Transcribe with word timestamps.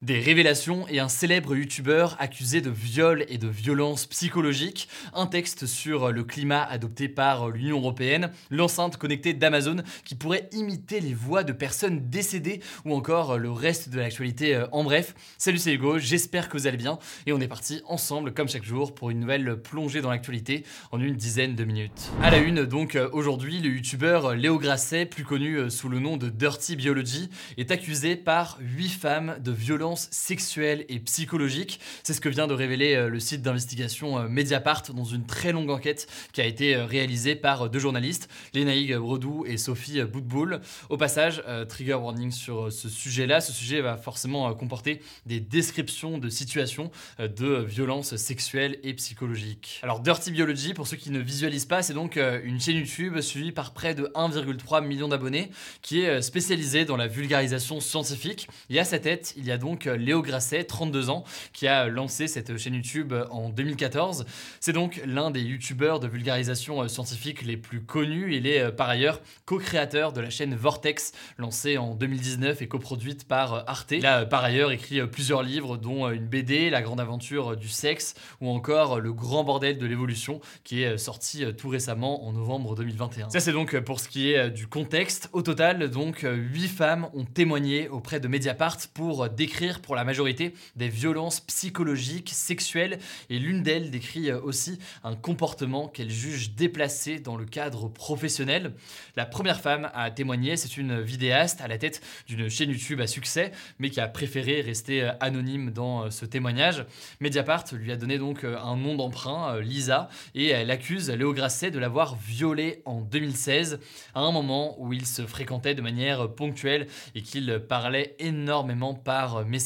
Des 0.00 0.20
révélations 0.20 0.86
et 0.86 1.00
un 1.00 1.08
célèbre 1.08 1.56
youtubeur 1.56 2.14
accusé 2.20 2.60
de 2.60 2.70
viol 2.70 3.24
et 3.28 3.36
de 3.36 3.48
violence 3.48 4.06
psychologique, 4.06 4.88
un 5.12 5.26
texte 5.26 5.66
sur 5.66 6.12
le 6.12 6.22
climat 6.22 6.62
adopté 6.62 7.08
par 7.08 7.48
l'Union 7.50 7.78
Européenne, 7.78 8.30
l'enceinte 8.48 8.96
connectée 8.96 9.34
d'Amazon 9.34 9.78
qui 10.04 10.14
pourrait 10.14 10.48
imiter 10.52 11.00
les 11.00 11.14
voix 11.14 11.42
de 11.42 11.52
personnes 11.52 12.08
décédées 12.10 12.60
ou 12.84 12.94
encore 12.94 13.38
le 13.38 13.50
reste 13.50 13.88
de 13.88 13.98
l'actualité 13.98 14.54
euh, 14.54 14.68
en 14.70 14.84
bref. 14.84 15.16
Salut 15.36 15.58
c'est 15.58 15.74
Hugo, 15.74 15.98
j'espère 15.98 16.48
que 16.48 16.56
vous 16.56 16.68
allez 16.68 16.76
bien 16.76 17.00
et 17.26 17.32
on 17.32 17.40
est 17.40 17.48
parti 17.48 17.82
ensemble 17.84 18.32
comme 18.32 18.48
chaque 18.48 18.62
jour 18.62 18.94
pour 18.94 19.10
une 19.10 19.18
nouvelle 19.18 19.60
plongée 19.60 20.00
dans 20.00 20.10
l'actualité 20.10 20.64
en 20.92 21.00
une 21.00 21.16
dizaine 21.16 21.56
de 21.56 21.64
minutes. 21.64 22.12
À 22.22 22.30
la 22.30 22.38
une 22.38 22.66
donc 22.66 22.94
euh, 22.94 23.10
aujourd'hui, 23.12 23.58
le 23.58 23.70
youtubeur 23.70 24.36
Léo 24.36 24.60
Grasset, 24.60 25.06
plus 25.06 25.24
connu 25.24 25.56
euh, 25.56 25.70
sous 25.70 25.88
le 25.88 25.98
nom 25.98 26.16
de 26.16 26.28
Dirty 26.28 26.76
Biology, 26.76 27.30
est 27.56 27.72
accusé 27.72 28.14
par 28.14 28.58
8 28.60 28.90
femmes 28.90 29.36
de 29.42 29.50
violence 29.50 29.87
sexuelle 29.96 30.84
et 30.88 30.98
psychologique. 31.00 31.80
C'est 32.02 32.14
ce 32.14 32.20
que 32.20 32.28
vient 32.28 32.46
de 32.46 32.54
révéler 32.54 32.94
euh, 32.94 33.08
le 33.08 33.20
site 33.20 33.42
d'investigation 33.42 34.18
euh, 34.18 34.28
Mediapart 34.28 34.82
dans 34.94 35.04
une 35.04 35.26
très 35.26 35.52
longue 35.52 35.70
enquête 35.70 36.06
qui 36.32 36.40
a 36.40 36.44
été 36.44 36.74
euh, 36.74 36.84
réalisée 36.84 37.34
par 37.34 37.70
deux 37.70 37.78
journalistes, 37.78 38.28
Lénaïg 38.54 38.94
Bredou 38.96 39.44
et 39.46 39.56
Sophie 39.56 40.02
Boutboul. 40.02 40.60
Au 40.88 40.96
passage, 40.96 41.42
trigger 41.68 41.94
warning 41.94 42.30
sur 42.30 42.72
ce 42.72 42.88
sujet-là. 42.88 43.40
Ce 43.40 43.52
sujet 43.52 43.80
va 43.80 43.96
forcément 43.96 44.52
comporter 44.54 45.00
des 45.26 45.40
descriptions 45.40 46.18
de 46.18 46.28
situations 46.28 46.90
de 47.18 47.62
violences 47.62 48.16
sexuelles 48.16 48.78
et 48.82 48.94
psychologiques. 48.94 49.80
Alors 49.82 50.00
Dirty 50.00 50.30
Biology, 50.30 50.74
pour 50.74 50.86
ceux 50.86 50.96
qui 50.96 51.10
ne 51.10 51.20
visualisent 51.20 51.66
pas, 51.66 51.82
c'est 51.82 51.94
donc 51.94 52.16
une 52.16 52.60
chaîne 52.60 52.76
YouTube 52.76 53.20
suivie 53.20 53.52
par 53.52 53.72
près 53.72 53.94
de 53.94 54.04
1,3 54.14 54.84
million 54.84 55.08
d'abonnés 55.08 55.50
qui 55.82 56.00
est 56.00 56.22
spécialisée 56.22 56.84
dans 56.84 56.96
la 56.96 57.06
vulgarisation 57.06 57.80
scientifique. 57.80 58.48
Et 58.70 58.78
à 58.78 58.84
sa 58.84 58.98
tête, 58.98 59.34
il 59.36 59.44
y 59.44 59.50
a 59.50 59.58
donc 59.58 59.77
Léo 59.86 60.22
Grasset, 60.22 60.64
32 60.64 61.10
ans, 61.10 61.24
qui 61.52 61.66
a 61.66 61.88
lancé 61.88 62.28
cette 62.28 62.56
chaîne 62.56 62.74
YouTube 62.74 63.14
en 63.30 63.48
2014. 63.50 64.24
C'est 64.60 64.72
donc 64.72 65.00
l'un 65.06 65.30
des 65.30 65.40
youtubeurs 65.40 66.00
de 66.00 66.08
vulgarisation 66.08 66.82
euh, 66.82 66.88
scientifique 66.88 67.42
les 67.42 67.56
plus 67.56 67.80
connus. 67.82 68.34
Il 68.34 68.46
est 68.46 68.60
euh, 68.60 68.70
par 68.70 68.88
ailleurs 68.88 69.20
co-créateur 69.44 70.12
de 70.12 70.20
la 70.20 70.30
chaîne 70.30 70.54
Vortex, 70.54 71.12
lancée 71.38 71.78
en 71.78 71.94
2019 71.94 72.62
et 72.62 72.68
coproduite 72.68 73.26
par 73.26 73.54
euh, 73.54 73.62
Arte. 73.66 73.92
Il 73.92 74.06
a 74.06 74.26
par 74.26 74.44
ailleurs 74.44 74.70
écrit 74.70 75.06
plusieurs 75.06 75.42
livres, 75.42 75.76
dont 75.76 76.08
une 76.10 76.26
BD, 76.26 76.70
La 76.70 76.82
grande 76.82 77.00
aventure 77.00 77.56
du 77.56 77.68
sexe, 77.68 78.14
ou 78.40 78.48
encore 78.48 79.00
Le 79.00 79.12
grand 79.12 79.44
bordel 79.44 79.78
de 79.78 79.86
l'évolution, 79.86 80.40
qui 80.64 80.82
est 80.82 80.98
sorti 80.98 81.44
tout 81.56 81.68
récemment 81.68 82.26
en 82.26 82.32
novembre 82.32 82.74
2021. 82.74 83.30
Ça 83.30 83.40
c'est 83.40 83.52
donc 83.52 83.78
pour 83.80 84.00
ce 84.00 84.08
qui 84.08 84.32
est 84.32 84.50
du 84.50 84.66
contexte. 84.66 85.28
Au 85.32 85.42
total, 85.42 85.90
donc, 85.90 86.24
8 86.24 86.68
femmes 86.68 87.08
ont 87.14 87.24
témoigné 87.24 87.88
auprès 87.88 88.20
de 88.20 88.28
Mediapart 88.28 88.78
pour 88.94 89.28
décrire 89.28 89.67
pour 89.80 89.94
la 89.94 90.04
majorité 90.04 90.54
des 90.76 90.88
violences 90.88 91.40
psychologiques, 91.40 92.30
sexuelles, 92.32 92.98
et 93.30 93.38
l'une 93.38 93.62
d'elles 93.62 93.90
décrit 93.90 94.30
euh, 94.30 94.40
aussi 94.40 94.78
un 95.04 95.14
comportement 95.14 95.88
qu'elle 95.88 96.10
juge 96.10 96.52
déplacé 96.52 97.18
dans 97.18 97.36
le 97.36 97.44
cadre 97.44 97.88
professionnel. 97.88 98.72
La 99.16 99.26
première 99.26 99.60
femme 99.60 99.90
à 99.94 100.10
témoigner, 100.10 100.56
c'est 100.56 100.76
une 100.76 101.00
vidéaste 101.00 101.60
à 101.60 101.68
la 101.68 101.78
tête 101.78 102.00
d'une 102.26 102.48
chaîne 102.48 102.70
YouTube 102.70 103.00
à 103.00 103.06
succès, 103.06 103.52
mais 103.78 103.90
qui 103.90 104.00
a 104.00 104.08
préféré 104.08 104.60
rester 104.60 105.02
euh, 105.02 105.12
anonyme 105.20 105.70
dans 105.70 106.04
euh, 106.04 106.10
ce 106.10 106.24
témoignage. 106.24 106.86
Mediapart 107.20 107.64
lui 107.72 107.92
a 107.92 107.96
donné 107.96 108.18
donc 108.18 108.44
un 108.44 108.76
nom 108.76 108.94
d'emprunt, 108.94 109.60
Lisa, 109.60 110.08
et 110.34 110.48
elle 110.48 110.70
accuse 110.70 111.10
Léo 111.10 111.32
Grasset 111.32 111.70
de 111.70 111.78
l'avoir 111.78 112.16
violée 112.16 112.82
en 112.84 113.00
2016, 113.00 113.80
à 114.14 114.20
un 114.20 114.32
moment 114.32 114.76
où 114.80 114.92
ils 114.92 115.06
se 115.06 115.26
fréquentaient 115.26 115.74
de 115.74 115.82
manière 115.82 116.32
ponctuelle 116.34 116.86
et 117.14 117.22
qu'ils 117.22 117.60
parlaient 117.68 118.14
énormément 118.18 118.94
par 118.94 119.44
message. 119.44 119.57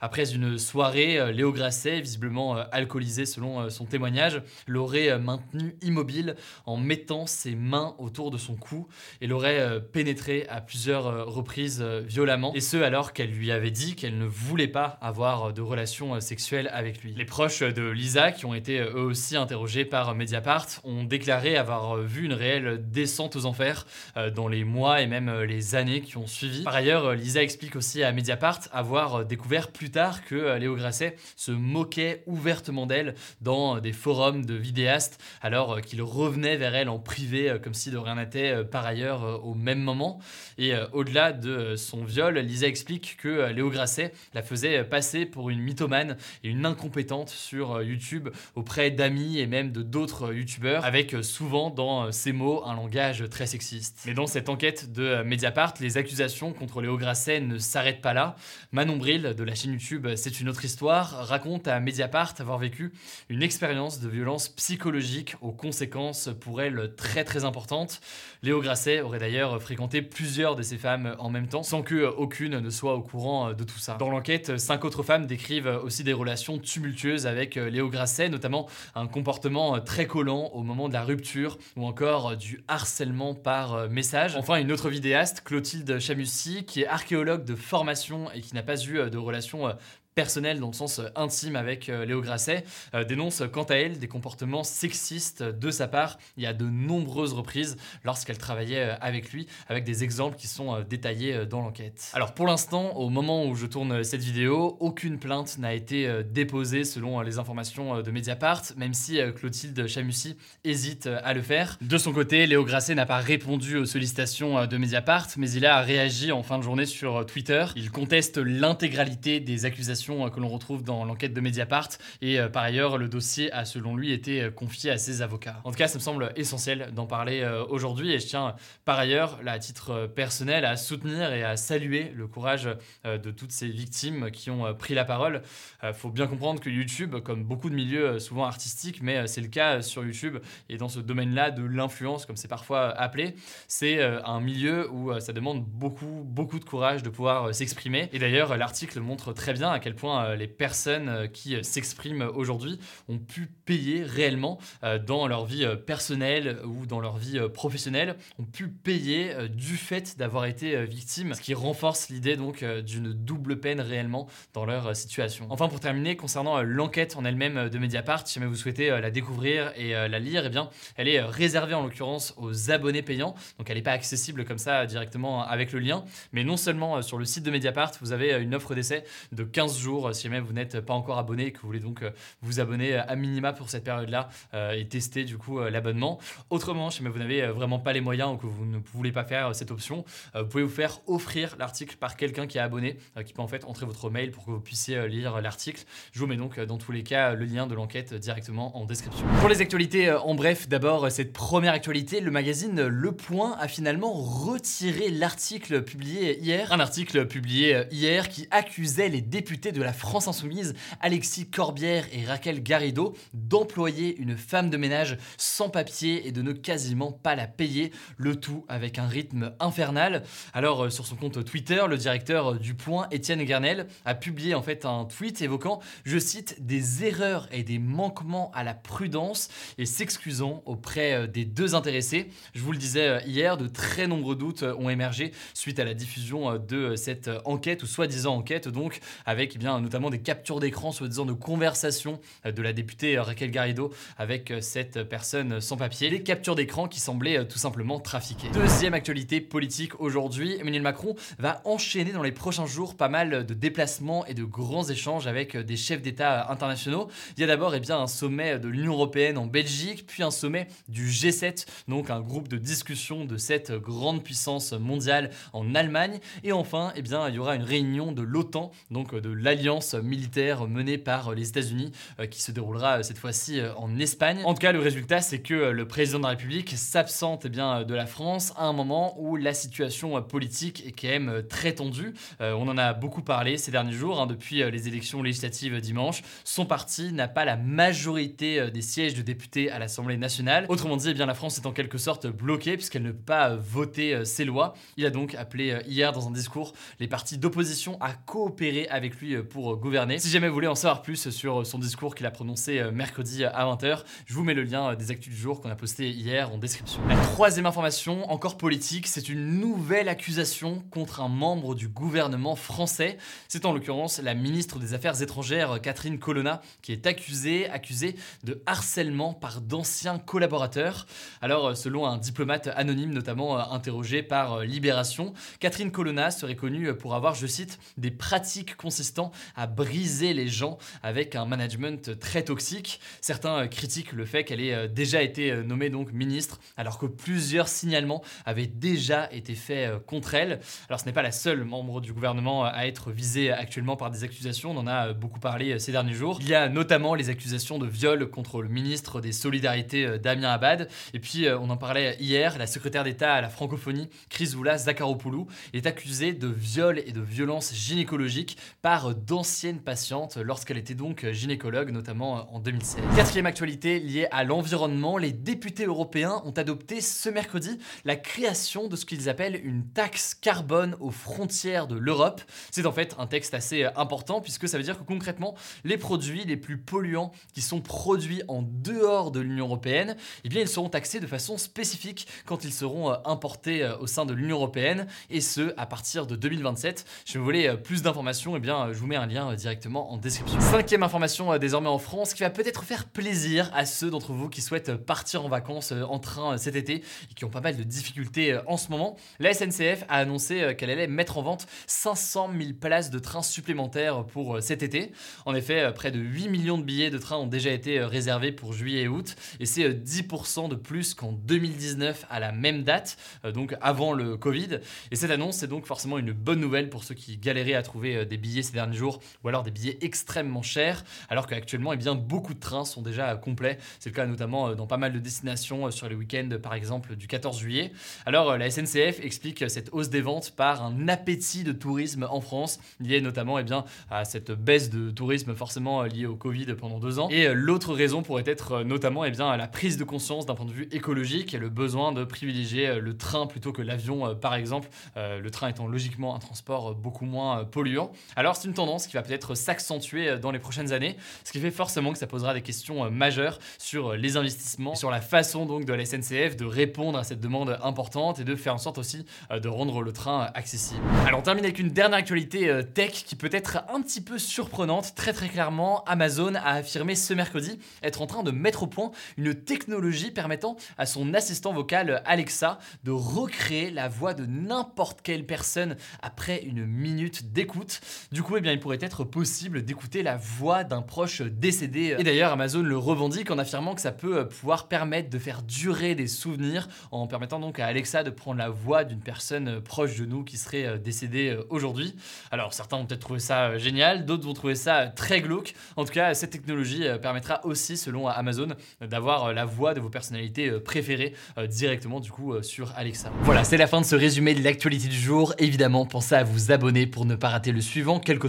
Après 0.00 0.32
une 0.32 0.58
soirée, 0.58 1.18
euh, 1.18 1.32
Léo 1.32 1.52
Grasset, 1.52 2.00
visiblement 2.00 2.56
euh, 2.56 2.64
alcoolisé 2.72 3.26
selon 3.26 3.60
euh, 3.60 3.70
son 3.70 3.84
témoignage, 3.84 4.42
l'aurait 4.66 5.18
maintenu 5.18 5.76
immobile 5.82 6.36
en 6.66 6.76
mettant 6.76 7.26
ses 7.26 7.54
mains 7.54 7.94
autour 7.98 8.30
de 8.30 8.38
son 8.38 8.56
cou 8.56 8.88
et 9.20 9.26
l'aurait 9.26 9.80
pénétré 9.92 10.46
à 10.48 10.60
plusieurs 10.60 11.26
reprises 11.26 11.82
violemment. 11.82 12.52
Et 12.54 12.60
ce 12.60 12.76
alors 12.76 13.12
qu'elle 13.12 13.30
lui 13.30 13.50
avait 13.52 13.70
dit 13.70 13.94
qu'elle 13.94 14.18
ne 14.18 14.26
voulait 14.26 14.68
pas 14.68 14.98
avoir 15.00 15.52
de 15.52 15.62
relations 15.62 16.18
sexuelles 16.20 16.70
avec 16.72 17.02
lui. 17.02 17.14
Les 17.14 17.24
proches 17.24 17.60
de 17.60 17.88
Lisa, 17.88 18.32
qui 18.32 18.46
ont 18.46 18.54
été 18.54 18.80
eux 18.80 19.00
aussi 19.00 19.36
interrogés 19.36 19.84
par 19.84 20.14
Mediapart, 20.14 20.66
ont 20.84 21.04
déclaré 21.04 21.56
avoir 21.56 21.98
vu 21.98 22.24
une 22.24 22.32
réelle 22.32 22.82
descente 22.90 23.36
aux 23.36 23.46
enfers 23.46 23.86
dans 24.34 24.48
les 24.48 24.64
mois 24.64 25.00
et 25.00 25.06
même 25.06 25.42
les 25.42 25.74
années 25.74 26.00
qui 26.00 26.16
ont 26.16 26.26
suivi. 26.26 26.62
Par 26.62 26.74
ailleurs, 26.74 27.14
Lisa 27.14 27.42
explique 27.42 27.76
aussi 27.76 28.02
à 28.02 28.12
Mediapart 28.12 28.60
avoir 28.72 29.05
découvert 29.24 29.70
plus 29.70 29.90
tard 29.90 30.24
que 30.24 30.34
euh, 30.34 30.58
Léo 30.58 30.74
Grasset 30.76 31.16
se 31.36 31.52
moquait 31.52 32.22
ouvertement 32.26 32.86
d'elle 32.86 33.14
dans 33.40 33.78
des 33.78 33.92
forums 33.92 34.44
de 34.44 34.54
vidéastes, 34.54 35.22
alors 35.42 35.74
euh, 35.74 35.80
qu'il 35.80 36.02
revenait 36.02 36.56
vers 36.56 36.74
elle 36.74 36.88
en 36.88 36.98
privé 36.98 37.50
euh, 37.50 37.58
comme 37.58 37.74
si 37.74 37.90
de 37.90 37.96
rien 37.96 38.16
n'était 38.16 38.64
par 38.64 38.86
ailleurs 38.86 39.44
au 39.44 39.54
même 39.54 39.80
moment. 39.80 40.20
Et 40.58 40.72
au-delà 40.92 41.32
de 41.32 41.76
son 41.76 42.04
viol, 42.04 42.38
Lisa 42.38 42.66
explique 42.66 43.16
que 43.18 43.50
Léo 43.50 43.70
Grasset 43.70 44.12
la 44.34 44.42
faisait 44.42 44.84
passer 44.84 45.26
pour 45.26 45.50
une 45.50 45.60
mythomane 45.60 46.16
et 46.44 46.48
une 46.48 46.64
incompétente 46.64 47.28
sur 47.28 47.82
YouTube 47.82 48.28
auprès 48.54 48.90
d'amis 48.90 49.38
et 49.38 49.46
même 49.46 49.72
de 49.72 49.82
d'autres 49.82 50.32
youtubeurs, 50.32 50.84
avec 50.84 51.14
souvent 51.22 51.70
dans 51.70 52.10
ses 52.12 52.32
mots 52.32 52.64
un 52.64 52.74
langage 52.74 53.28
très 53.28 53.46
sexiste. 53.46 54.02
Mais 54.06 54.14
dans 54.14 54.26
cette 54.26 54.48
enquête 54.48 54.92
de 54.92 55.22
Mediapart, 55.22 55.74
les 55.80 55.98
accusations 55.98 56.52
contre 56.52 56.80
Léo 56.80 56.96
Grasset 56.96 57.40
ne 57.40 57.58
s'arrêtent 57.58 58.00
pas 58.00 58.14
là. 58.14 58.36
Manon 58.72 58.95
Bril 58.96 59.34
de 59.36 59.44
la 59.44 59.54
chaîne 59.54 59.72
YouTube 59.72 60.06
C'est 60.16 60.40
une 60.40 60.48
autre 60.48 60.64
histoire 60.64 61.26
raconte 61.28 61.68
à 61.68 61.80
Mediapart 61.80 62.34
avoir 62.38 62.58
vécu 62.58 62.92
une 63.28 63.42
expérience 63.42 64.00
de 64.00 64.08
violence 64.08 64.48
psychologique 64.48 65.36
aux 65.40 65.52
conséquences 65.52 66.30
pour 66.40 66.60
elle 66.62 66.94
très 66.96 67.24
très 67.24 67.44
importantes. 67.44 68.00
Léo 68.42 68.60
Grasset 68.60 69.00
aurait 69.00 69.18
d'ailleurs 69.18 69.60
fréquenté 69.60 70.02
plusieurs 70.02 70.56
de 70.56 70.62
ces 70.62 70.78
femmes 70.78 71.16
en 71.18 71.30
même 71.30 71.48
temps 71.48 71.62
sans 71.62 71.82
que 71.82 72.06
aucune 72.06 72.58
ne 72.58 72.70
soit 72.70 72.94
au 72.94 73.02
courant 73.02 73.52
de 73.52 73.64
tout 73.64 73.78
ça. 73.78 73.94
Dans 73.94 74.10
l'enquête, 74.10 74.58
cinq 74.58 74.84
autres 74.84 75.02
femmes 75.02 75.26
décrivent 75.26 75.80
aussi 75.82 76.04
des 76.04 76.12
relations 76.12 76.58
tumultueuses 76.58 77.26
avec 77.26 77.56
Léo 77.56 77.88
Grasset, 77.88 78.28
notamment 78.28 78.68
un 78.94 79.06
comportement 79.06 79.80
très 79.80 80.06
collant 80.06 80.50
au 80.54 80.62
moment 80.62 80.88
de 80.88 80.94
la 80.94 81.02
rupture 81.02 81.58
ou 81.76 81.86
encore 81.86 82.36
du 82.36 82.62
harcèlement 82.68 83.34
par 83.34 83.88
message. 83.88 84.36
Enfin, 84.36 84.56
une 84.56 84.72
autre 84.72 84.88
vidéaste, 84.88 85.42
Clotilde 85.44 85.98
Chamussy, 85.98 86.64
qui 86.64 86.82
est 86.82 86.86
archéologue 86.86 87.44
de 87.44 87.54
formation 87.54 88.30
et 88.32 88.40
qui 88.40 88.54
n'a 88.54 88.62
pas 88.62 88.75
eu 88.84 89.10
de 89.10 89.18
relations 89.18 89.68
euh, 89.68 89.72
personnelle 90.16 90.60
dans 90.60 90.68
le 90.68 90.72
sens 90.72 90.98
euh, 90.98 91.08
intime 91.14 91.56
avec 91.56 91.90
euh, 91.90 92.06
Léo 92.06 92.22
Grasset, 92.22 92.64
euh, 92.94 93.04
dénonce 93.04 93.42
quant 93.52 93.64
à 93.64 93.74
elle 93.74 93.98
des 93.98 94.08
comportements 94.08 94.64
sexistes 94.64 95.42
de 95.42 95.70
sa 95.70 95.88
part 95.88 96.16
il 96.38 96.42
y 96.42 96.46
a 96.46 96.54
de 96.54 96.64
nombreuses 96.64 97.34
reprises 97.34 97.76
lorsqu'elle 98.02 98.38
travaillait 98.38 98.96
avec 99.02 99.30
lui, 99.32 99.46
avec 99.68 99.84
des 99.84 100.04
exemples 100.04 100.36
qui 100.36 100.46
sont 100.46 100.80
détaillés 100.88 101.44
dans 101.44 101.60
l'enquête. 101.60 102.10
Alors 102.14 102.32
pour 102.32 102.46
l'instant, 102.46 102.96
au 102.96 103.10
moment 103.10 103.44
où 103.44 103.54
je 103.54 103.66
tourne 103.66 104.02
cette 104.04 104.22
vidéo, 104.22 104.78
aucune 104.80 105.18
plainte 105.18 105.58
n'a 105.58 105.74
été 105.74 106.22
déposée 106.24 106.84
selon 106.84 107.20
les 107.20 107.38
informations 107.38 108.00
de 108.00 108.10
Mediapart, 108.10 108.62
même 108.76 108.94
si 108.94 109.18
Clotilde 109.34 109.86
Chamussy 109.86 110.36
hésite 110.64 111.08
à 111.24 111.34
le 111.34 111.42
faire. 111.42 111.76
De 111.82 111.98
son 111.98 112.12
côté, 112.12 112.46
Léo 112.46 112.64
Grasset 112.64 112.94
n'a 112.94 113.06
pas 113.06 113.18
répondu 113.18 113.76
aux 113.76 113.86
sollicitations 113.86 114.66
de 114.66 114.76
Mediapart, 114.78 115.28
mais 115.36 115.50
il 115.50 115.66
a 115.66 115.80
réagi 115.80 116.32
en 116.32 116.42
fin 116.42 116.56
de 116.56 116.62
journée 116.62 116.86
sur 116.86 117.26
Twitter. 117.26 117.66
Il 117.76 117.90
conteste 117.90 118.38
l'intégralité 118.38 119.40
des 119.40 119.64
accusations 119.66 120.05
informations 120.06 120.30
que 120.30 120.40
l'on 120.40 120.48
retrouve 120.48 120.82
dans 120.82 121.04
l'enquête 121.04 121.32
de 121.32 121.40
Mediapart. 121.40 121.88
Et 122.22 122.38
par 122.52 122.62
ailleurs, 122.62 122.98
le 122.98 123.08
dossier 123.08 123.52
a 123.52 123.64
selon 123.64 123.96
lui 123.96 124.12
été 124.12 124.50
confié 124.54 124.90
à 124.90 124.98
ses 124.98 125.22
avocats. 125.22 125.60
En 125.64 125.70
tout 125.70 125.76
cas, 125.76 125.88
ça 125.88 125.98
me 125.98 126.02
semble 126.02 126.32
essentiel 126.36 126.90
d'en 126.94 127.06
parler 127.06 127.46
aujourd'hui 127.68 128.12
et 128.12 128.18
je 128.18 128.26
tiens 128.26 128.54
par 128.84 128.98
ailleurs, 128.98 129.40
là, 129.42 129.52
à 129.52 129.58
titre 129.58 130.06
personnel, 130.06 130.64
à 130.64 130.76
soutenir 130.76 131.32
et 131.32 131.42
à 131.42 131.56
saluer 131.56 132.12
le 132.14 132.26
courage 132.26 132.68
de 133.04 133.30
toutes 133.30 133.52
ces 133.52 133.68
victimes 133.68 134.30
qui 134.30 134.50
ont 134.50 134.74
pris 134.74 134.94
la 134.94 135.04
parole. 135.04 135.42
Il 135.82 135.94
faut 135.94 136.10
bien 136.10 136.26
comprendre 136.26 136.60
que 136.60 136.70
YouTube, 136.70 137.16
comme 137.20 137.44
beaucoup 137.44 137.70
de 137.70 137.74
milieux 137.74 138.18
souvent 138.18 138.44
artistiques, 138.44 139.02
mais 139.02 139.26
c'est 139.26 139.40
le 139.40 139.48
cas 139.48 139.82
sur 139.82 140.04
YouTube 140.04 140.38
et 140.68 140.76
dans 140.76 140.88
ce 140.88 141.00
domaine-là 141.00 141.50
de 141.50 141.62
l'influence, 141.64 142.26
comme 142.26 142.36
c'est 142.36 142.48
parfois 142.48 142.90
appelé, 142.90 143.34
c'est 143.68 144.02
un 144.02 144.40
milieu 144.40 144.90
où 144.90 145.18
ça 145.20 145.32
demande 145.32 145.64
beaucoup, 145.64 146.22
beaucoup 146.24 146.58
de 146.58 146.64
courage 146.64 147.02
de 147.02 147.08
pouvoir 147.08 147.54
s'exprimer. 147.54 148.08
Et 148.12 148.18
d'ailleurs, 148.18 148.56
l'article 148.56 149.00
montre 149.00 149.32
très 149.32 149.52
bien 149.52 149.70
à 149.70 149.78
quel 149.78 149.94
point 149.96 150.36
les 150.36 150.46
personnes 150.46 151.28
qui 151.32 151.56
s'expriment 151.64 152.30
aujourd'hui 152.34 152.78
ont 153.08 153.18
pu 153.18 153.48
payer 153.64 154.04
réellement 154.04 154.58
dans 155.06 155.26
leur 155.26 155.44
vie 155.44 155.66
personnelle 155.86 156.58
ou 156.64 156.86
dans 156.86 157.00
leur 157.00 157.16
vie 157.16 157.40
professionnelle, 157.52 158.16
ont 158.38 158.44
pu 158.44 158.68
payer 158.68 159.48
du 159.48 159.76
fait 159.76 160.16
d'avoir 160.18 160.44
été 160.46 160.84
victimes, 160.84 161.34
ce 161.34 161.40
qui 161.40 161.54
renforce 161.54 162.08
l'idée 162.08 162.36
donc 162.36 162.64
d'une 162.64 163.12
double 163.12 163.58
peine 163.58 163.80
réellement 163.80 164.28
dans 164.52 164.64
leur 164.64 164.94
situation. 164.94 165.46
Enfin, 165.50 165.68
pour 165.68 165.80
terminer, 165.80 166.16
concernant 166.16 166.62
l'enquête 166.62 167.16
en 167.16 167.24
elle-même 167.24 167.68
de 167.68 167.78
Mediapart, 167.78 168.26
si 168.26 168.34
jamais 168.34 168.46
vous 168.46 168.56
souhaitez 168.56 168.90
la 168.90 169.10
découvrir 169.10 169.72
et 169.76 169.92
la 169.92 170.18
lire, 170.18 170.44
eh 170.46 170.50
bien, 170.50 170.70
elle 170.96 171.08
est 171.08 171.20
réservée 171.22 171.74
en 171.74 171.82
l'occurrence 171.82 172.34
aux 172.36 172.70
abonnés 172.70 173.02
payants, 173.02 173.34
donc 173.58 173.70
elle 173.70 173.76
n'est 173.76 173.82
pas 173.82 173.92
accessible 173.92 174.44
comme 174.44 174.58
ça 174.58 174.86
directement 174.86 175.42
avec 175.42 175.72
le 175.72 175.78
lien, 175.78 176.04
mais 176.32 176.44
non 176.44 176.56
seulement 176.56 177.02
sur 177.02 177.18
le 177.18 177.24
site 177.24 177.44
de 177.44 177.50
Mediapart, 177.50 177.92
vous 178.00 178.12
avez 178.12 178.32
une 178.42 178.54
offre 178.54 178.74
d'essai 178.74 179.04
de 179.32 179.44
15 179.44 179.78
jours 179.78 179.85
si 180.12 180.22
jamais 180.24 180.40
vous 180.40 180.52
n'êtes 180.52 180.80
pas 180.80 180.94
encore 180.94 181.18
abonné 181.18 181.46
et 181.46 181.52
que 181.52 181.60
vous 181.60 181.66
voulez 181.66 181.80
donc 181.80 182.04
vous 182.42 182.60
abonner 182.60 182.94
à 182.96 183.16
minima 183.16 183.52
pour 183.52 183.70
cette 183.70 183.84
période-là 183.84 184.28
et 184.74 184.86
tester 184.88 185.24
du 185.24 185.38
coup 185.38 185.60
l'abonnement. 185.60 186.18
Autrement, 186.50 186.90
si 186.90 186.98
jamais 186.98 187.10
vous 187.10 187.18
n'avez 187.18 187.46
vraiment 187.48 187.78
pas 187.78 187.92
les 187.92 188.00
moyens 188.00 188.32
ou 188.32 188.36
que 188.36 188.46
vous 188.46 188.64
ne 188.64 188.78
voulez 188.92 189.12
pas 189.12 189.24
faire 189.24 189.54
cette 189.54 189.70
option, 189.70 190.04
vous 190.34 190.46
pouvez 190.46 190.64
vous 190.64 190.70
faire 190.70 191.00
offrir 191.06 191.56
l'article 191.58 191.96
par 191.96 192.16
quelqu'un 192.16 192.46
qui 192.46 192.58
est 192.58 192.60
abonné, 192.60 192.98
qui 193.24 193.32
peut 193.32 193.42
en 193.42 193.48
fait 193.48 193.64
entrer 193.64 193.86
votre 193.86 194.10
mail 194.10 194.30
pour 194.30 194.44
que 194.44 194.50
vous 194.50 194.60
puissiez 194.60 195.08
lire 195.08 195.40
l'article. 195.40 195.84
Je 196.12 196.20
vous 196.20 196.26
mets 196.26 196.36
donc 196.36 196.58
dans 196.60 196.78
tous 196.78 196.92
les 196.92 197.02
cas 197.02 197.34
le 197.34 197.44
lien 197.44 197.66
de 197.66 197.74
l'enquête 197.74 198.14
directement 198.14 198.76
en 198.76 198.84
description. 198.84 199.26
Pour 199.40 199.48
les 199.48 199.60
actualités 199.60 200.12
en 200.12 200.34
bref, 200.34 200.68
d'abord 200.68 201.10
cette 201.10 201.32
première 201.32 201.72
actualité, 201.72 202.20
le 202.20 202.30
magazine 202.30 202.86
Le 202.86 203.12
Point 203.12 203.56
a 203.58 203.68
finalement 203.68 204.12
retiré 204.12 205.10
l'article 205.10 205.82
publié 205.82 206.38
hier. 206.38 206.72
Un 206.72 206.80
article 206.80 207.26
publié 207.26 207.84
hier 207.90 208.28
qui 208.28 208.46
accusait 208.50 209.08
les 209.08 209.20
députés 209.20 209.65
de 209.72 209.82
la 209.82 209.92
France 209.92 210.28
Insoumise, 210.28 210.74
Alexis 211.00 211.48
Corbière 211.50 212.04
et 212.12 212.24
Raquel 212.24 212.62
Garrido, 212.62 213.16
d'employer 213.34 214.16
une 214.16 214.36
femme 214.36 214.70
de 214.70 214.76
ménage 214.76 215.18
sans 215.36 215.68
papier 215.68 216.26
et 216.26 216.32
de 216.32 216.42
ne 216.42 216.52
quasiment 216.52 217.12
pas 217.12 217.34
la 217.34 217.46
payer, 217.46 217.92
le 218.16 218.36
tout 218.36 218.64
avec 218.68 218.98
un 218.98 219.06
rythme 219.06 219.52
infernal. 219.60 220.22
Alors 220.52 220.84
euh, 220.84 220.90
sur 220.90 221.06
son 221.06 221.16
compte 221.16 221.44
Twitter, 221.44 221.82
le 221.88 221.96
directeur 221.96 222.58
du 222.58 222.74
Point, 222.74 223.08
Étienne 223.10 223.42
Guernel, 223.44 223.86
a 224.04 224.14
publié 224.14 224.54
en 224.54 224.62
fait 224.62 224.84
un 224.84 225.04
tweet 225.04 225.42
évoquant, 225.42 225.80
je 226.04 226.18
cite, 226.18 226.64
des 226.64 227.04
erreurs 227.04 227.48
et 227.50 227.62
des 227.62 227.78
manquements 227.78 228.50
à 228.54 228.62
la 228.62 228.74
prudence 228.74 229.48
et 229.78 229.86
s'excusant 229.86 230.62
auprès 230.66 231.12
euh, 231.14 231.26
des 231.26 231.44
deux 231.44 231.74
intéressés. 231.74 232.28
Je 232.54 232.62
vous 232.62 232.72
le 232.72 232.78
disais 232.78 233.08
euh, 233.08 233.20
hier, 233.26 233.56
de 233.56 233.66
très 233.66 234.06
nombreux 234.06 234.36
doutes 234.36 234.62
ont 234.62 234.90
émergé 234.90 235.32
suite 235.54 235.78
à 235.78 235.84
la 235.84 235.94
diffusion 235.94 236.58
de 236.58 236.94
cette 236.96 237.30
enquête 237.44 237.82
ou 237.82 237.86
soi-disant 237.86 238.36
enquête 238.36 238.68
donc 238.68 239.00
avec 239.24 239.55
notamment 239.62 240.10
des 240.10 240.20
captures 240.20 240.60
d'écran 240.60 240.92
soi-disant 240.92 241.24
de 241.24 241.32
conversations 241.32 242.20
de 242.44 242.62
la 242.62 242.72
députée 242.72 243.18
Raquel 243.18 243.50
Garrido 243.50 243.92
avec 244.16 244.52
cette 244.60 245.02
personne 245.04 245.60
sans 245.60 245.76
papier, 245.76 246.10
des 246.10 246.22
captures 246.22 246.54
d'écran 246.54 246.88
qui 246.88 247.00
semblaient 247.00 247.46
tout 247.46 247.58
simplement 247.58 248.00
trafiquées. 248.00 248.48
Deuxième 248.52 248.94
actualité 248.94 249.40
politique 249.40 250.00
aujourd'hui, 250.00 250.56
Emmanuel 250.60 250.82
Macron 250.82 251.14
va 251.38 251.60
enchaîner 251.64 252.12
dans 252.12 252.22
les 252.22 252.32
prochains 252.32 252.66
jours 252.66 252.96
pas 252.96 253.08
mal 253.08 253.46
de 253.46 253.54
déplacements 253.54 254.26
et 254.26 254.34
de 254.34 254.44
grands 254.44 254.88
échanges 254.88 255.26
avec 255.26 255.56
des 255.56 255.76
chefs 255.76 256.02
d'État 256.02 256.50
internationaux. 256.50 257.08
Il 257.36 257.40
y 257.40 257.44
a 257.44 257.46
d'abord 257.46 257.74
eh 257.74 257.80
bien 257.80 257.98
un 257.98 258.06
sommet 258.06 258.58
de 258.58 258.68
l'Union 258.68 258.92
européenne 258.92 259.38
en 259.38 259.46
Belgique, 259.46 260.04
puis 260.06 260.22
un 260.22 260.30
sommet 260.30 260.68
du 260.88 261.08
G7, 261.08 261.66
donc 261.88 262.10
un 262.10 262.20
groupe 262.20 262.48
de 262.48 262.56
discussion 262.56 263.24
de 263.24 263.36
cette 263.36 263.72
grande 263.72 264.22
puissance 264.22 264.72
mondiale 264.72 265.30
en 265.52 265.74
Allemagne, 265.74 266.20
et 266.44 266.52
enfin 266.52 266.92
eh 266.96 267.02
bien 267.02 267.28
il 267.28 267.34
y 267.34 267.38
aura 267.38 267.56
une 267.56 267.62
réunion 267.62 268.12
de 268.12 268.22
l'OTAN, 268.22 268.70
donc 268.90 269.14
de 269.14 269.30
l'alliance 269.46 269.94
militaire 269.94 270.66
menée 270.66 270.98
par 270.98 271.32
les 271.32 271.48
États-Unis, 271.50 271.92
euh, 272.18 272.26
qui 272.26 272.42
se 272.42 272.50
déroulera 272.50 273.04
cette 273.04 273.18
fois-ci 273.18 273.60
euh, 273.60 273.72
en 273.76 273.96
Espagne. 273.96 274.40
En 274.44 274.54
tout 274.54 274.60
cas, 274.60 274.72
le 274.72 274.80
résultat 274.80 275.20
c'est 275.20 275.38
que 275.38 275.54
le 275.54 275.86
président 275.86 276.18
de 276.18 276.24
la 276.24 276.30
République 276.30 276.72
s'absente 276.76 277.44
eh 277.44 277.48
bien 277.48 277.84
de 277.84 277.94
la 277.94 278.06
France 278.06 278.52
à 278.56 278.64
un 278.64 278.72
moment 278.72 279.14
où 279.20 279.36
la 279.36 279.54
situation 279.54 280.20
politique 280.20 280.84
est 280.84 280.90
quand 280.90 281.06
même 281.06 281.44
très 281.48 281.74
tendue. 281.74 282.12
Euh, 282.40 282.54
on 282.54 282.66
en 282.66 282.76
a 282.76 282.92
beaucoup 282.92 283.22
parlé 283.22 283.56
ces 283.56 283.70
derniers 283.70 283.92
jours, 283.92 284.20
hein, 284.20 284.26
depuis 284.26 284.68
les 284.68 284.88
élections 284.88 285.22
législatives 285.22 285.80
dimanche. 285.80 286.22
Son 286.42 286.66
parti 286.66 287.12
n'a 287.12 287.28
pas 287.28 287.44
la 287.44 287.56
majorité 287.56 288.72
des 288.72 288.82
sièges 288.82 289.14
de 289.14 289.22
députés 289.22 289.70
à 289.70 289.78
l'Assemblée 289.78 290.16
nationale. 290.16 290.66
Autrement 290.68 290.96
dit, 290.96 291.10
eh 291.10 291.14
bien, 291.14 291.26
la 291.26 291.34
France 291.34 291.58
est 291.58 291.66
en 291.66 291.72
quelque 291.72 291.98
sorte 291.98 292.26
bloquée 292.26 292.76
puisqu'elle 292.76 293.04
ne 293.04 293.12
peut 293.12 293.18
pas 293.18 293.54
voter 293.54 294.24
ses 294.24 294.44
lois. 294.44 294.74
Il 294.96 295.06
a 295.06 295.10
donc 295.10 295.36
appelé 295.36 295.78
hier 295.86 296.10
dans 296.10 296.26
un 296.26 296.32
discours 296.32 296.72
les 296.98 297.06
partis 297.06 297.38
d'opposition 297.38 297.96
à 298.00 298.12
coopérer 298.12 298.88
avec 298.88 299.20
lui 299.20 299.35
pour 299.42 299.76
gouverner. 299.76 300.18
Si 300.18 300.28
jamais 300.28 300.48
vous 300.48 300.54
voulez 300.54 300.66
en 300.66 300.74
savoir 300.74 301.02
plus 301.02 301.30
sur 301.30 301.66
son 301.66 301.78
discours 301.78 302.14
qu'il 302.14 302.26
a 302.26 302.30
prononcé 302.30 302.82
mercredi 302.92 303.44
à 303.44 303.64
20h, 303.64 304.02
je 304.26 304.34
vous 304.34 304.44
mets 304.44 304.54
le 304.54 304.62
lien 304.62 304.94
des 304.94 305.10
actus 305.10 305.32
du 305.32 305.38
jour 305.38 305.60
qu'on 305.60 305.70
a 305.70 305.74
posté 305.74 306.10
hier 306.10 306.52
en 306.52 306.58
description. 306.58 307.00
La 307.08 307.16
troisième 307.16 307.66
information, 307.66 308.30
encore 308.30 308.56
politique, 308.56 309.06
c'est 309.06 309.28
une 309.28 309.58
nouvelle 309.60 310.08
accusation 310.08 310.82
contre 310.90 311.20
un 311.20 311.28
membre 311.28 311.74
du 311.74 311.88
gouvernement 311.88 312.56
français. 312.56 313.18
C'est 313.48 313.64
en 313.66 313.72
l'occurrence 313.72 314.20
la 314.20 314.34
ministre 314.34 314.78
des 314.78 314.94
Affaires 314.94 315.20
étrangères 315.22 315.80
Catherine 315.80 316.18
Colonna 316.18 316.60
qui 316.82 316.92
est 316.92 317.06
accusée, 317.06 317.68
accusée 317.68 318.16
de 318.44 318.62
harcèlement 318.66 319.34
par 319.34 319.60
d'anciens 319.60 320.18
collaborateurs. 320.18 321.06
Alors 321.42 321.76
selon 321.76 322.06
un 322.06 322.18
diplomate 322.18 322.68
anonyme 322.76 323.12
notamment 323.12 323.72
interrogé 323.72 324.22
par 324.22 324.60
Libération, 324.60 325.34
Catherine 325.60 325.90
Colonna 325.90 326.30
serait 326.30 326.56
connue 326.56 326.94
pour 326.94 327.14
avoir, 327.14 327.34
je 327.34 327.46
cite, 327.46 327.78
des 327.96 328.10
pratiques 328.10 328.76
consistant 328.76 329.25
à 329.54 329.66
briser 329.66 330.34
les 330.34 330.48
gens 330.48 330.78
avec 331.02 331.34
un 331.34 331.44
management 331.44 332.18
très 332.18 332.42
toxique. 332.42 333.00
Certains 333.20 333.68
critiquent 333.68 334.12
le 334.12 334.24
fait 334.24 334.44
qu'elle 334.44 334.60
ait 334.60 334.88
déjà 334.88 335.22
été 335.22 335.54
nommée 335.62 335.90
donc 335.90 336.12
ministre 336.12 336.58
alors 336.76 336.98
que 336.98 337.06
plusieurs 337.06 337.68
signalements 337.68 338.22
avaient 338.44 338.66
déjà 338.66 339.32
été 339.32 339.54
faits 339.54 339.90
euh, 339.90 339.98
contre 339.98 340.34
elle. 340.34 340.60
Alors 340.88 341.00
ce 341.00 341.06
n'est 341.06 341.12
pas 341.12 341.22
la 341.22 341.32
seule 341.32 341.64
membre 341.64 342.00
du 342.00 342.12
gouvernement 342.12 342.64
à 342.64 342.86
être 342.86 343.10
visée 343.10 343.50
actuellement 343.50 343.96
par 343.96 344.10
des 344.10 344.24
accusations, 344.24 344.70
on 344.70 344.78
en 344.78 344.86
a 344.86 345.08
euh, 345.08 345.12
beaucoup 345.14 345.40
parlé 345.40 345.72
euh, 345.72 345.78
ces 345.78 345.92
derniers 345.92 346.14
jours. 346.14 346.38
Il 346.40 346.48
y 346.48 346.54
a 346.54 346.68
notamment 346.68 347.14
les 347.14 347.30
accusations 347.30 347.78
de 347.78 347.86
viol 347.86 348.30
contre 348.30 348.62
le 348.62 348.68
ministre 348.68 349.20
des 349.20 349.32
Solidarités 349.32 350.18
Damien 350.18 350.50
Abad, 350.50 350.88
et 351.14 351.20
puis 351.20 351.46
on 351.48 351.70
en 351.70 351.76
parlait 351.76 352.16
hier, 352.20 352.58
la 352.58 352.66
secrétaire 352.66 353.04
d'État 353.04 353.34
à 353.34 353.40
la 353.40 353.48
francophonie, 353.48 354.08
Chrysoula 354.28 354.78
Zakharopoulou, 354.78 355.46
est 355.72 355.86
accusée 355.86 356.32
de 356.32 356.48
viol 356.48 356.98
et 356.98 357.12
de 357.12 357.20
violence 357.20 357.74
gynécologique 357.74 358.56
par 358.82 359.14
d'anciennes 359.16 359.80
patientes 359.80 360.36
lorsqu'elle 360.36 360.78
était 360.78 360.94
donc 360.94 361.26
gynécologue, 361.30 361.90
notamment 361.90 362.52
en 362.54 362.60
2016. 362.60 363.02
Quatrième 363.16 363.46
actualité 363.46 363.98
liée 363.98 364.28
à 364.30 364.44
l'environnement, 364.44 365.18
les 365.18 365.32
députés 365.32 365.84
européens 365.84 366.42
ont 366.44 366.52
adopté 366.52 367.00
ce 367.00 367.28
mercredi 367.28 367.78
la 368.04 368.16
création 368.16 368.88
de 368.88 368.96
ce 368.96 369.04
qu'ils 369.04 369.28
appellent 369.28 369.60
une 369.64 369.86
taxe 369.88 370.34
carbone 370.34 370.96
aux 371.00 371.10
frontières 371.10 371.86
de 371.86 371.96
l'Europe. 371.96 372.42
C'est 372.70 372.86
en 372.86 372.92
fait 372.92 373.14
un 373.18 373.26
texte 373.26 373.54
assez 373.54 373.84
euh, 373.84 373.90
important 373.96 374.40
puisque 374.40 374.68
ça 374.68 374.78
veut 374.78 374.84
dire 374.84 374.98
que 374.98 375.04
concrètement, 375.04 375.54
les 375.84 375.96
produits 375.96 376.44
les 376.44 376.56
plus 376.56 376.78
polluants 376.78 377.32
qui 377.54 377.62
sont 377.62 377.80
produits 377.80 378.42
en 378.48 378.62
dehors 378.62 379.30
de 379.30 379.40
l'Union 379.40 379.66
européenne, 379.66 380.16
eh 380.44 380.48
bien 380.48 380.60
ils 380.60 380.68
seront 380.68 380.88
taxés 380.88 381.20
de 381.20 381.26
façon 381.26 381.58
spécifique 381.58 382.26
quand 382.44 382.64
ils 382.64 382.72
seront 382.72 383.10
euh, 383.10 383.16
importés 383.24 383.82
euh, 383.82 383.96
au 383.98 384.06
sein 384.06 384.26
de 384.26 384.34
l'Union 384.34 384.56
européenne 384.56 385.06
et 385.30 385.40
ce 385.40 385.74
à 385.76 385.86
partir 385.86 386.26
de 386.26 386.36
2027. 386.36 387.06
Si 387.24 387.38
vous 387.38 387.44
voulez 387.44 387.76
plus 387.76 388.02
d'informations, 388.02 388.56
eh 388.56 388.60
bien 388.60 388.92
je 388.92 388.98
vous 388.98 389.05
mets 389.06 389.16
un 389.16 389.26
lien 389.26 389.54
directement 389.54 390.12
en 390.12 390.16
description. 390.16 390.60
Cinquième 390.60 391.02
information 391.02 391.56
désormais 391.58 391.88
en 391.88 391.98
France 391.98 392.34
qui 392.34 392.42
va 392.42 392.50
peut-être 392.50 392.84
faire 392.84 393.06
plaisir 393.06 393.70
à 393.74 393.86
ceux 393.86 394.10
d'entre 394.10 394.32
vous 394.32 394.48
qui 394.48 394.60
souhaitent 394.60 394.94
partir 394.96 395.44
en 395.44 395.48
vacances 395.48 395.92
en 395.92 396.18
train 396.18 396.58
cet 396.58 396.76
été 396.76 396.96
et 396.96 397.34
qui 397.34 397.44
ont 397.44 397.50
pas 397.50 397.60
mal 397.60 397.76
de 397.76 397.82
difficultés 397.82 398.46
euh, 398.52 398.60
en 398.66 398.76
ce 398.76 398.90
moment, 398.90 399.16
la 399.38 399.52
SNCF 399.52 400.04
a 400.08 400.18
annoncé 400.18 400.60
euh, 400.60 400.74
qu'elle 400.74 400.90
allait 400.90 401.06
mettre 401.06 401.38
en 401.38 401.42
vente 401.42 401.66
500 401.86 402.50
000 402.58 402.72
places 402.80 403.10
de 403.10 403.18
train 403.18 403.42
supplémentaires 403.42 404.24
pour 404.26 404.56
euh, 404.56 404.60
cet 404.60 404.82
été. 404.82 405.12
En 405.44 405.54
effet, 405.54 405.92
près 405.94 406.10
de 406.10 406.18
8 406.18 406.48
millions 406.48 406.78
de 406.78 406.82
billets 406.82 407.10
de 407.10 407.18
train 407.18 407.36
ont 407.36 407.46
déjà 407.46 407.70
été 407.70 408.00
réservés 408.00 408.52
pour 408.52 408.72
juillet 408.72 409.02
et 409.02 409.08
août, 409.08 409.36
et 409.60 409.66
c'est 409.66 409.88
10% 409.88 410.68
de 410.68 410.74
plus 410.74 411.14
qu'en 411.14 411.32
2019 411.32 412.26
à 412.30 412.40
la 412.40 412.52
même 412.52 412.82
date, 412.82 413.16
donc 413.54 413.74
avant 413.80 414.12
le 414.12 414.36
Covid. 414.36 414.80
Et 415.10 415.16
cette 415.16 415.30
annonce, 415.30 415.58
c'est 415.58 415.66
donc 415.66 415.86
forcément 415.86 416.18
une 416.18 416.32
bonne 416.32 416.60
nouvelle 416.60 416.90
pour 416.90 417.04
ceux 417.04 417.14
qui 417.14 417.36
galéraient 417.36 417.74
à 417.74 417.82
trouver 417.82 418.26
des 418.26 418.36
billets 418.36 418.62
ces 418.62 418.72
derniers 418.72 418.95
ou 419.02 419.48
alors 419.48 419.62
des 419.62 419.70
billets 419.70 419.98
extrêmement 420.00 420.62
chers, 420.62 421.04
alors 421.28 421.46
qu'actuellement, 421.46 421.92
eh 421.92 421.96
bien, 421.96 422.14
beaucoup 422.14 422.54
de 422.54 422.60
trains 422.60 422.84
sont 422.84 423.02
déjà 423.02 423.34
complets. 423.36 423.78
C'est 423.98 424.10
le 424.10 424.14
cas 424.14 424.26
notamment 424.26 424.74
dans 424.74 424.86
pas 424.86 424.96
mal 424.96 425.12
de 425.12 425.18
destinations 425.18 425.90
sur 425.90 426.08
les 426.08 426.14
week-ends, 426.14 426.48
par 426.62 426.74
exemple, 426.74 427.16
du 427.16 427.26
14 427.26 427.58
juillet. 427.58 427.92
Alors, 428.24 428.56
la 428.56 428.70
SNCF 428.70 429.20
explique 429.22 429.68
cette 429.70 429.90
hausse 429.92 430.08
des 430.08 430.20
ventes 430.20 430.52
par 430.52 430.84
un 430.84 431.08
appétit 431.08 431.64
de 431.64 431.72
tourisme 431.72 432.26
en 432.30 432.40
France, 432.40 432.80
lié 433.00 433.20
notamment 433.20 433.58
eh 433.58 433.64
bien, 433.64 433.84
à 434.10 434.24
cette 434.24 434.50
baisse 434.52 434.90
de 434.90 435.10
tourisme 435.10 435.54
forcément 435.54 436.02
liée 436.02 436.26
au 436.26 436.36
Covid 436.36 436.66
pendant 436.74 436.98
deux 436.98 437.18
ans. 437.18 437.28
Et 437.30 437.52
l'autre 437.52 437.94
raison 437.94 438.22
pourrait 438.22 438.44
être 438.46 438.82
notamment 438.82 439.24
eh 439.24 439.30
bien, 439.30 439.56
la 439.56 439.68
prise 439.68 439.96
de 439.96 440.04
conscience 440.04 440.46
d'un 440.46 440.54
point 440.54 440.66
de 440.66 440.72
vue 440.72 440.88
écologique 440.92 441.54
et 441.54 441.58
le 441.58 441.68
besoin 441.68 442.12
de 442.12 442.24
privilégier 442.24 443.00
le 443.00 443.16
train 443.16 443.46
plutôt 443.46 443.72
que 443.72 443.82
l'avion, 443.82 444.34
par 444.34 444.54
exemple, 444.54 444.88
le 445.16 445.48
train 445.50 445.68
étant 445.68 445.86
logiquement 445.86 446.34
un 446.34 446.38
transport 446.38 446.94
beaucoup 446.94 447.24
moins 447.24 447.64
polluant. 447.64 448.12
Alors, 448.36 448.56
c'est 448.56 448.68
une 448.68 448.74
tendance 448.76 449.06
qui 449.06 449.14
va 449.14 449.22
peut-être 449.22 449.54
s'accentuer 449.54 450.38
dans 450.38 450.50
les 450.50 450.58
prochaines 450.58 450.92
années, 450.92 451.16
ce 451.44 451.52
qui 451.52 451.60
fait 451.60 451.70
forcément 451.70 452.12
que 452.12 452.18
ça 452.18 452.26
posera 452.26 452.54
des 452.54 452.62
questions 452.62 453.10
majeures 453.10 453.58
sur 453.78 454.14
les 454.14 454.36
investissements, 454.36 454.94
sur 454.94 455.10
la 455.10 455.20
façon 455.20 455.66
donc 455.66 455.84
de 455.84 455.92
la 455.92 456.04
SNCF 456.04 456.56
de 456.56 456.64
répondre 456.64 457.18
à 457.18 457.24
cette 457.24 457.40
demande 457.40 457.78
importante 457.82 458.38
et 458.38 458.44
de 458.44 458.54
faire 458.54 458.74
en 458.74 458.78
sorte 458.78 458.98
aussi 458.98 459.26
de 459.50 459.68
rendre 459.68 460.02
le 460.02 460.12
train 460.12 460.50
accessible. 460.54 461.00
Alors 461.26 461.40
on 461.40 461.42
termine 461.42 461.64
avec 461.64 461.78
une 461.78 461.90
dernière 461.90 462.18
actualité 462.18 462.68
euh, 462.68 462.82
tech 462.82 463.10
qui 463.10 463.36
peut 463.36 463.50
être 463.52 463.78
un 463.88 464.00
petit 464.02 464.20
peu 464.20 464.38
surprenante. 464.38 465.14
Très 465.14 465.32
très 465.32 465.48
clairement, 465.48 466.04
Amazon 466.04 466.54
a 466.54 466.74
affirmé 466.74 467.14
ce 467.14 467.34
mercredi 467.34 467.78
être 468.02 468.22
en 468.22 468.26
train 468.26 468.42
de 468.42 468.50
mettre 468.50 468.84
au 468.84 468.86
point 468.86 469.10
une 469.36 469.54
technologie 469.54 470.30
permettant 470.30 470.76
à 470.98 471.06
son 471.06 471.34
assistant 471.34 471.72
vocal 471.72 472.22
Alexa 472.24 472.78
de 473.04 473.10
recréer 473.10 473.90
la 473.90 474.08
voix 474.08 474.34
de 474.34 474.46
n'importe 474.46 475.22
quelle 475.22 475.46
personne 475.46 475.96
après 476.22 476.62
une 476.62 476.86
minute 476.86 477.52
d'écoute. 477.52 478.00
Du 478.32 478.42
coup, 478.42 478.56
eh 478.56 478.60
il 478.72 478.80
pourrait 478.80 478.98
être 479.00 479.24
possible 479.24 479.84
d'écouter 479.84 480.22
la 480.22 480.36
voix 480.36 480.84
d'un 480.84 481.02
proche 481.02 481.42
décédé. 481.42 482.16
Et 482.18 482.24
d'ailleurs, 482.24 482.52
Amazon 482.52 482.82
le 482.82 482.96
revendique 482.96 483.50
en 483.50 483.58
affirmant 483.58 483.94
que 483.94 484.00
ça 484.00 484.12
peut 484.12 484.38
euh, 484.38 484.44
pouvoir 484.44 484.88
permettre 484.88 485.30
de 485.30 485.38
faire 485.38 485.62
durer 485.62 486.14
des 486.14 486.26
souvenirs 486.26 486.88
en 487.10 487.26
permettant 487.26 487.60
donc 487.60 487.78
à 487.78 487.86
Alexa 487.86 488.22
de 488.22 488.30
prendre 488.30 488.58
la 488.58 488.68
voix 488.68 489.04
d'une 489.04 489.20
personne 489.20 489.68
euh, 489.68 489.80
proche 489.80 490.16
de 490.16 490.24
nous 490.24 490.44
qui 490.44 490.56
serait 490.56 490.86
euh, 490.86 490.98
décédée 490.98 491.56
aujourd'hui. 491.70 492.14
Alors 492.50 492.74
certains 492.74 492.96
vont 492.96 493.06
peut-être 493.06 493.20
trouver 493.20 493.40
ça 493.40 493.78
génial, 493.78 494.24
d'autres 494.24 494.44
vont 494.44 494.54
trouver 494.54 494.74
ça 494.74 495.06
très 495.06 495.40
glauque. 495.40 495.74
En 495.96 496.04
tout 496.04 496.12
cas, 496.12 496.34
cette 496.34 496.50
technologie 496.50 497.04
permettra 497.20 497.64
aussi, 497.64 497.96
selon 497.96 498.26
Amazon, 498.28 498.68
d'avoir 499.00 499.52
la 499.52 499.64
voix 499.64 499.94
de 499.94 500.00
vos 500.00 500.08
personnalités 500.08 500.70
préférées 500.80 501.34
directement 501.68 502.20
du 502.20 502.30
coup 502.30 502.60
sur 502.62 502.92
Alexa. 502.96 503.30
Voilà, 503.42 503.64
c'est 503.64 503.76
la 503.76 503.86
fin 503.86 504.00
de 504.00 504.06
ce 504.06 504.16
résumé 504.16 504.54
de 504.54 504.62
l'actualité 504.62 505.08
du 505.08 505.16
jour. 505.16 505.54
Évidemment, 505.58 506.06
pensez 506.06 506.34
à 506.34 506.44
vous 506.44 506.72
abonner 506.72 507.06
pour 507.06 507.24
ne 507.24 507.34
pas 507.34 507.48
rater 507.48 507.72
le 507.72 507.80
suivant, 507.80 508.20
quelle 508.20 508.38
que 508.38 508.48